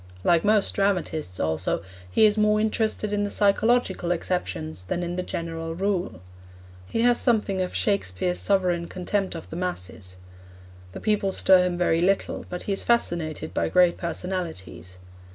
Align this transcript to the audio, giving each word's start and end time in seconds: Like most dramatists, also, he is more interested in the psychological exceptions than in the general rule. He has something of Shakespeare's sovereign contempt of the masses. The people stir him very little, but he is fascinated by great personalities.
Like 0.23 0.43
most 0.43 0.73
dramatists, 0.73 1.39
also, 1.39 1.83
he 2.09 2.25
is 2.25 2.35
more 2.35 2.59
interested 2.59 3.13
in 3.13 3.23
the 3.23 3.29
psychological 3.29 4.09
exceptions 4.11 4.85
than 4.85 5.03
in 5.03 5.15
the 5.15 5.21
general 5.21 5.75
rule. 5.75 6.21
He 6.87 7.01
has 7.03 7.21
something 7.21 7.61
of 7.61 7.75
Shakespeare's 7.75 8.39
sovereign 8.39 8.87
contempt 8.87 9.35
of 9.35 9.47
the 9.51 9.57
masses. 9.57 10.17
The 10.93 11.01
people 11.01 11.31
stir 11.31 11.65
him 11.67 11.77
very 11.77 12.01
little, 12.01 12.47
but 12.49 12.63
he 12.63 12.73
is 12.73 12.81
fascinated 12.81 13.53
by 13.53 13.69
great 13.69 13.97
personalities. 13.97 14.97